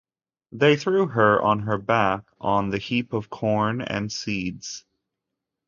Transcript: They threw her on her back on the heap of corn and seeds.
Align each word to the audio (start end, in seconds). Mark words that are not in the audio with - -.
They 0.51 0.77
threw 0.77 1.05
her 1.09 1.39
on 1.39 1.59
her 1.59 1.77
back 1.77 2.23
on 2.39 2.71
the 2.71 2.79
heap 2.79 3.13
of 3.13 3.29
corn 3.29 3.83
and 3.83 4.11
seeds. 4.11 4.83